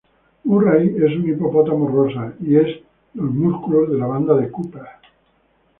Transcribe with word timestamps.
Murray 0.45 0.95
es 0.97 1.11
un 1.15 1.29
hipopótamo 1.29 1.87
rosa, 1.87 2.33
y 2.41 2.55
es 2.55 2.81
"los 3.13 3.29
músculos" 3.31 3.91
de 3.91 3.99
la 3.99 4.07
banda 4.07 4.35
de 4.35 4.49
Cooper. 4.49 4.81